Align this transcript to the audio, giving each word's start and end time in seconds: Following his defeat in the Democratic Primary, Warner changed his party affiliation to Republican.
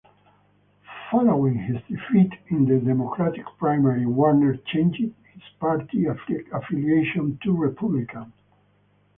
Following 1.11 1.59
his 1.59 1.75
defeat 1.87 2.33
in 2.47 2.65
the 2.65 2.79
Democratic 2.79 3.45
Primary, 3.59 4.07
Warner 4.07 4.55
changed 4.73 4.97
his 4.99 5.43
party 5.59 6.07
affiliation 6.07 7.37
to 7.43 7.55
Republican. 7.55 8.33